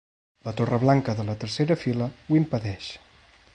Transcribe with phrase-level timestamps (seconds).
[0.45, 2.91] La torre blanca de la tercera fila ho impedeix.